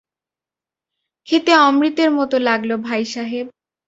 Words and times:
খেতে 1.27 1.53
অমৃতের 1.59 2.09
মতো 2.11 2.35
লাগল 2.39 2.71
ভাইসাহেব। 2.81 3.45